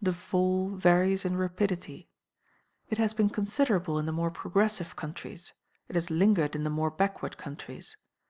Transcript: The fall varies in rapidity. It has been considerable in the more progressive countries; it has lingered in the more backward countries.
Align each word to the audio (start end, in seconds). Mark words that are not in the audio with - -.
The 0.00 0.14
fall 0.14 0.70
varies 0.70 1.26
in 1.26 1.36
rapidity. 1.36 2.08
It 2.88 2.96
has 2.96 3.12
been 3.12 3.28
considerable 3.28 3.98
in 3.98 4.06
the 4.06 4.12
more 4.16 4.30
progressive 4.30 4.96
countries; 4.96 5.52
it 5.90 5.94
has 5.94 6.08
lingered 6.10 6.56
in 6.56 6.64
the 6.64 6.70
more 6.70 6.90
backward 6.90 7.36
countries. 7.36 7.94